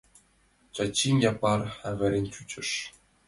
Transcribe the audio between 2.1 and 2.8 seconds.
кучыш.